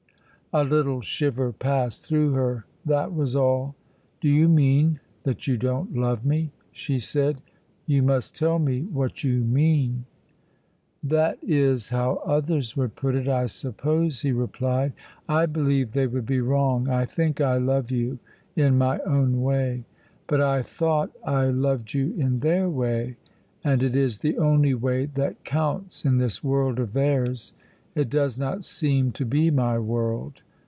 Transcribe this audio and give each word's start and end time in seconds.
A 0.53 0.65
little 0.65 0.99
shiver 0.99 1.53
passed 1.53 2.05
through 2.05 2.31
her, 2.33 2.65
that 2.85 3.13
was 3.13 3.37
all. 3.37 3.73
"Do 4.19 4.27
you 4.27 4.49
mean 4.49 4.99
that 5.23 5.47
you 5.47 5.55
don't 5.55 5.95
love 5.95 6.25
me?" 6.25 6.51
she 6.73 6.99
said. 6.99 7.39
"You 7.85 8.03
must 8.03 8.35
tell 8.37 8.59
me 8.59 8.81
what 8.81 9.23
you 9.23 9.45
mean." 9.45 10.03
"That 11.01 11.39
is 11.41 11.87
how 11.87 12.15
others 12.25 12.75
would 12.75 12.97
put 12.97 13.15
it, 13.15 13.29
I 13.29 13.45
suppose," 13.45 14.23
he 14.23 14.33
replied. 14.33 14.91
"I 15.29 15.45
believe 15.45 15.93
they 15.93 16.05
would 16.05 16.25
be 16.25 16.41
wrong. 16.41 16.89
I 16.89 17.05
think 17.05 17.39
I 17.39 17.55
love 17.55 17.89
you 17.89 18.19
in 18.53 18.77
my 18.77 18.99
own 19.05 19.41
way; 19.41 19.85
but 20.27 20.41
I 20.41 20.63
thought 20.63 21.11
I 21.23 21.45
loved 21.45 21.93
you 21.93 22.13
in 22.17 22.41
their 22.41 22.69
way, 22.69 23.15
and 23.63 23.81
it 23.81 23.95
is 23.95 24.19
the 24.19 24.37
only 24.37 24.73
way 24.73 25.05
that 25.05 25.45
counts 25.45 26.03
in 26.03 26.17
this 26.17 26.43
world 26.43 26.77
of 26.77 26.91
theirs. 26.91 27.53
It 27.93 28.09
does 28.09 28.37
not 28.37 28.63
seem 28.63 29.11
to 29.11 29.25
be 29.25 29.51
my 29.51 29.77
world. 29.77 30.41